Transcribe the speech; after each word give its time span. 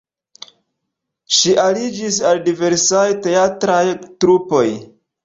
Ŝi 1.39 1.53
aliĝis 1.63 2.17
al 2.29 2.41
diversaj 2.47 3.03
teatraj 3.29 3.83
trupoj. 4.25 4.65